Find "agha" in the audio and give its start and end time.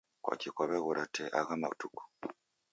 1.39-1.55